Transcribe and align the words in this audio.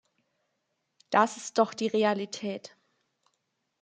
Das 1.11 1.37
ist 1.37 1.59
doch 1.59 1.75
die 1.75 1.85
Realität. 1.85 2.75